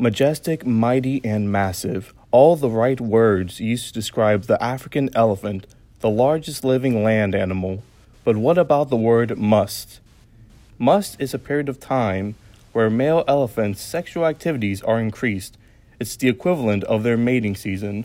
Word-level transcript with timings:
Majestic, 0.00 0.64
mighty, 0.64 1.20
and 1.24 1.50
massive. 1.50 2.14
All 2.30 2.54
the 2.54 2.70
right 2.70 3.00
words 3.00 3.58
used 3.58 3.88
to 3.88 3.92
describe 3.92 4.44
the 4.44 4.62
African 4.62 5.10
elephant, 5.12 5.66
the 5.98 6.08
largest 6.08 6.62
living 6.62 7.02
land 7.02 7.34
animal. 7.34 7.82
But 8.22 8.36
what 8.36 8.58
about 8.58 8.90
the 8.90 8.96
word 8.96 9.36
musth? 9.36 9.98
Musth 10.78 11.20
is 11.20 11.34
a 11.34 11.38
period 11.38 11.68
of 11.68 11.80
time 11.80 12.36
where 12.72 12.88
male 12.88 13.24
elephants' 13.26 13.80
sexual 13.80 14.24
activities 14.24 14.82
are 14.82 15.00
increased. 15.00 15.58
It's 15.98 16.14
the 16.14 16.28
equivalent 16.28 16.84
of 16.84 17.02
their 17.02 17.16
mating 17.16 17.56
season. 17.56 18.04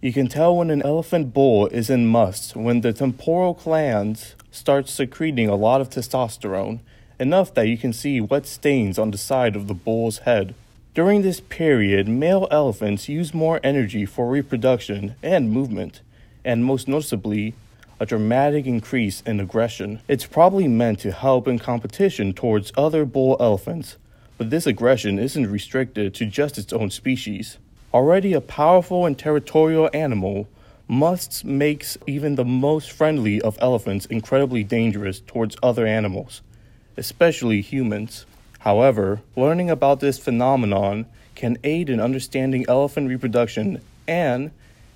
You 0.00 0.12
can 0.12 0.28
tell 0.28 0.56
when 0.56 0.70
an 0.70 0.82
elephant 0.82 1.34
bull 1.34 1.66
is 1.66 1.90
in 1.90 2.06
musth 2.06 2.54
when 2.54 2.82
the 2.82 2.92
temporal 2.92 3.54
glands 3.54 4.36
start 4.52 4.88
secreting 4.88 5.48
a 5.48 5.56
lot 5.56 5.80
of 5.80 5.90
testosterone, 5.90 6.78
enough 7.18 7.52
that 7.54 7.66
you 7.66 7.76
can 7.76 7.92
see 7.92 8.20
wet 8.20 8.46
stains 8.46 8.96
on 8.96 9.10
the 9.10 9.18
side 9.18 9.56
of 9.56 9.66
the 9.66 9.74
bull's 9.74 10.18
head. 10.18 10.54
During 10.98 11.22
this 11.22 11.38
period, 11.38 12.08
male 12.08 12.48
elephants 12.50 13.08
use 13.08 13.32
more 13.32 13.60
energy 13.62 14.04
for 14.04 14.28
reproduction 14.28 15.14
and 15.22 15.48
movement, 15.48 16.00
and 16.44 16.64
most 16.64 16.88
noticeably, 16.88 17.54
a 18.00 18.04
dramatic 18.04 18.66
increase 18.66 19.20
in 19.20 19.38
aggression. 19.38 20.00
It's 20.08 20.26
probably 20.26 20.66
meant 20.66 20.98
to 20.98 21.12
help 21.12 21.46
in 21.46 21.60
competition 21.60 22.32
towards 22.32 22.72
other 22.76 23.04
bull 23.04 23.36
elephants, 23.38 23.96
but 24.38 24.50
this 24.50 24.66
aggression 24.66 25.20
isn't 25.20 25.48
restricted 25.48 26.14
to 26.14 26.26
just 26.26 26.58
its 26.58 26.72
own 26.72 26.90
species. 26.90 27.58
Already 27.94 28.32
a 28.32 28.40
powerful 28.40 29.06
and 29.06 29.16
territorial 29.16 29.88
animal, 29.94 30.48
Musts 30.90 31.44
makes 31.44 31.96
even 32.08 32.34
the 32.34 32.44
most 32.44 32.90
friendly 32.90 33.40
of 33.42 33.56
elephants 33.60 34.06
incredibly 34.06 34.64
dangerous 34.64 35.20
towards 35.20 35.56
other 35.62 35.86
animals, 35.86 36.42
especially 36.96 37.60
humans. 37.60 38.26
However, 38.58 39.20
learning 39.36 39.70
about 39.70 40.00
this 40.00 40.18
phenomenon 40.18 41.06
can 41.34 41.58
aid 41.62 41.88
in 41.88 42.00
understanding 42.00 42.64
elephant 42.68 43.08
reproduction 43.08 43.80
and, 44.06 44.50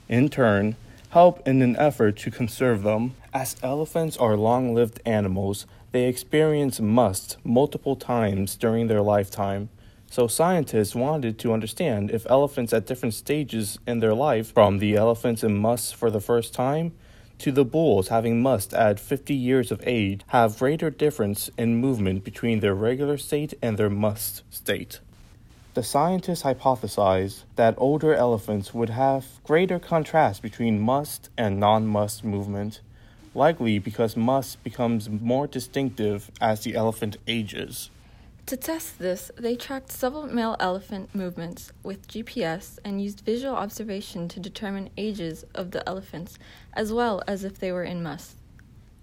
in 0.08 0.28
turn, 0.28 0.76
help 1.10 1.46
in 1.46 1.62
an 1.62 1.76
effort 1.76 2.16
to 2.16 2.30
conserve 2.30 2.82
them. 2.82 3.14
As 3.32 3.56
elephants 3.62 4.16
are 4.16 4.36
long 4.36 4.74
lived 4.74 5.00
animals, 5.06 5.66
they 5.92 6.08
experience 6.08 6.80
musth 6.80 7.36
multiple 7.44 7.96
times 7.96 8.56
during 8.56 8.88
their 8.88 9.02
lifetime. 9.02 9.68
So 10.10 10.26
scientists 10.26 10.94
wanted 10.94 11.38
to 11.38 11.52
understand 11.52 12.10
if 12.10 12.26
elephants 12.28 12.72
at 12.72 12.86
different 12.86 13.14
stages 13.14 13.78
in 13.86 14.00
their 14.00 14.14
life, 14.14 14.52
from 14.52 14.78
the 14.78 14.96
elephants 14.96 15.44
in 15.44 15.56
musth 15.56 15.94
for 15.94 16.10
the 16.10 16.20
first 16.20 16.52
time 16.52 16.92
to 17.42 17.50
the 17.50 17.64
bulls 17.64 18.06
having 18.06 18.40
musth 18.40 18.72
at 18.72 19.00
50 19.00 19.34
years 19.34 19.72
of 19.72 19.82
age, 19.84 20.20
have 20.28 20.60
greater 20.60 20.90
difference 20.90 21.50
in 21.58 21.76
movement 21.76 22.22
between 22.22 22.60
their 22.60 22.74
regular 22.74 23.18
state 23.18 23.52
and 23.60 23.76
their 23.76 23.90
musth 23.90 24.42
state. 24.48 25.00
The 25.74 25.82
scientists 25.82 26.44
hypothesized 26.44 27.42
that 27.56 27.74
older 27.78 28.14
elephants 28.14 28.72
would 28.72 28.90
have 28.90 29.26
greater 29.42 29.80
contrast 29.80 30.40
between 30.40 30.78
musth 30.78 31.30
and 31.36 31.58
non 31.58 31.86
musth 31.86 32.22
movement, 32.22 32.80
likely 33.34 33.80
because 33.80 34.16
musth 34.16 34.62
becomes 34.62 35.10
more 35.10 35.48
distinctive 35.48 36.30
as 36.40 36.62
the 36.62 36.76
elephant 36.76 37.16
ages. 37.26 37.90
To 38.46 38.56
test 38.56 38.98
this, 38.98 39.30
they 39.38 39.56
tracked 39.56 39.92
several 39.92 40.26
male 40.26 40.56
elephant 40.58 41.14
movements 41.14 41.72
with 41.82 42.08
GPS 42.08 42.78
and 42.84 43.00
used 43.00 43.20
visual 43.20 43.54
observation 43.54 44.28
to 44.28 44.40
determine 44.40 44.90
ages 44.96 45.44
of 45.54 45.70
the 45.70 45.88
elephants 45.88 46.38
as 46.74 46.92
well 46.92 47.22
as 47.26 47.44
if 47.44 47.58
they 47.58 47.72
were 47.72 47.84
in 47.84 48.02
musth. 48.02 48.34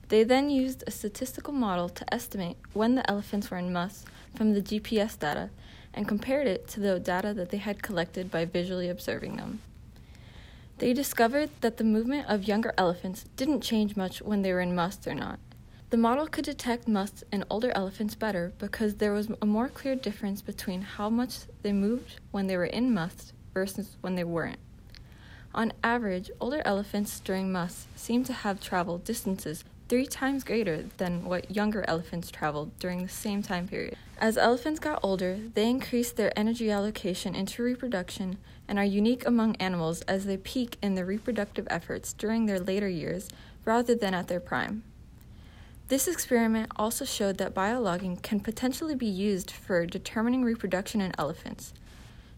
They 0.09 0.23
then 0.23 0.49
used 0.49 0.83
a 0.85 0.91
statistical 0.91 1.53
model 1.53 1.87
to 1.89 2.13
estimate 2.13 2.57
when 2.73 2.95
the 2.95 3.09
elephants 3.09 3.49
were 3.49 3.57
in 3.57 3.71
musth 3.71 4.05
from 4.35 4.53
the 4.53 4.61
GPS 4.61 5.17
data 5.17 5.49
and 5.93 6.07
compared 6.07 6.47
it 6.47 6.67
to 6.69 6.79
the 6.79 6.99
data 6.99 7.33
that 7.33 7.49
they 7.49 7.57
had 7.57 7.81
collected 7.81 8.29
by 8.29 8.45
visually 8.45 8.89
observing 8.89 9.37
them. 9.37 9.61
They 10.79 10.93
discovered 10.93 11.49
that 11.61 11.77
the 11.77 11.83
movement 11.83 12.27
of 12.27 12.47
younger 12.47 12.73
elephants 12.77 13.25
didn't 13.35 13.61
change 13.61 13.95
much 13.95 14.21
when 14.21 14.41
they 14.41 14.51
were 14.51 14.61
in 14.61 14.75
musth 14.75 15.07
or 15.07 15.15
not. 15.15 15.39
The 15.89 15.97
model 15.97 16.27
could 16.27 16.45
detect 16.45 16.87
musts 16.87 17.23
in 17.31 17.43
older 17.49 17.71
elephants 17.73 18.13
better 18.13 18.53
because 18.59 18.95
there 18.95 19.11
was 19.11 19.31
a 19.41 19.45
more 19.47 19.69
clear 19.69 19.95
difference 19.95 20.39
between 20.39 20.83
how 20.83 21.09
much 21.09 21.39
they 21.63 21.73
moved 21.73 22.19
when 22.29 22.45
they 22.45 22.57
were 22.57 22.65
in 22.65 22.93
musth 22.93 23.33
versus 23.55 23.97
when 24.01 24.13
they 24.13 24.23
weren't. 24.23 24.59
On 25.55 25.73
average, 25.83 26.29
older 26.39 26.61
elephants 26.63 27.19
during 27.19 27.51
musth 27.51 27.87
seemed 27.95 28.27
to 28.27 28.33
have 28.33 28.61
traveled 28.61 29.03
distances 29.03 29.63
three 29.87 30.05
times 30.05 30.43
greater 30.43 30.83
than 30.97 31.25
what 31.25 31.55
younger 31.55 31.83
elephants 31.87 32.29
traveled 32.29 32.77
during 32.77 33.01
the 33.01 33.09
same 33.09 33.41
time 33.41 33.67
period. 33.67 33.97
As 34.19 34.37
elephants 34.37 34.79
got 34.79 34.99
older, 35.01 35.39
they 35.55 35.67
increased 35.67 36.17
their 36.17 36.37
energy 36.37 36.69
allocation 36.69 37.33
into 37.33 37.63
reproduction 37.63 38.37
and 38.67 38.77
are 38.77 38.85
unique 38.85 39.25
among 39.25 39.55
animals 39.55 40.01
as 40.03 40.27
they 40.27 40.37
peak 40.37 40.77
in 40.83 40.93
their 40.93 41.05
reproductive 41.05 41.65
efforts 41.71 42.13
during 42.13 42.45
their 42.45 42.59
later 42.59 42.87
years 42.87 43.27
rather 43.65 43.95
than 43.95 44.13
at 44.13 44.27
their 44.27 44.39
prime. 44.39 44.83
This 45.89 46.07
experiment 46.07 46.71
also 46.75 47.03
showed 47.03 47.39
that 47.39 47.55
biologging 47.55 48.21
can 48.21 48.41
potentially 48.41 48.93
be 48.93 49.07
used 49.07 49.49
for 49.49 49.87
determining 49.87 50.43
reproduction 50.43 51.01
in 51.01 51.11
elephants. 51.17 51.73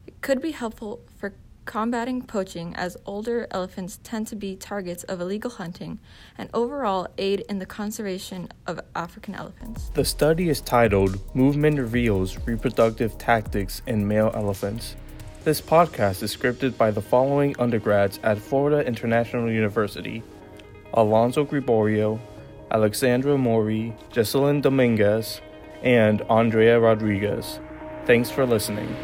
It 0.07 0.22
could 0.22 0.41
be 0.41 0.51
helpful 0.51 1.01
for 1.17 1.34
combating 1.66 2.22
poaching 2.22 2.73
as 2.78 2.95
older 3.06 3.47
elephants 3.51 4.00
tend 4.03 4.28
to 4.28 4.38
be 4.38 4.56
targets 4.56 5.03
of 5.03 5.19
illegal 5.19 5.51
hunting 5.51 6.00
and 6.38 6.50
overall 6.53 7.09
aid 7.17 7.41
in 7.50 7.59
the 7.59 7.66
conservation 7.66 8.47
of 8.67 8.79
African 8.95 9.35
elephants. 9.35 9.91
The 9.95 10.06
study 10.06 10.47
is 10.47 10.61
titled 10.61 11.19
Movement 11.35 11.78
Reveals 11.78 12.38
Reproductive 12.47 13.17
Tactics 13.17 13.81
in 13.85 14.07
Male 14.07 14.31
Elephants. 14.34 14.95
This 15.44 15.59
podcast 15.59 16.23
is 16.23 16.34
scripted 16.34 16.78
by 16.78 16.90
the 16.91 17.01
following 17.01 17.53
undergrads 17.59 18.17
at 18.23 18.38
Florida 18.38 18.88
International 18.88 19.51
University 19.51 20.23
Alonzo 20.94 21.44
Gregorio, 21.44 22.19
Alexandra 22.72 23.38
Mori, 23.38 23.94
Jesselyn 24.12 24.62
Dominguez, 24.62 25.42
and 25.84 26.22
Andrea 26.30 26.80
Rodriguez. 26.80 27.59
Thanks 28.06 28.32
for 28.32 28.46
listening. 28.46 28.96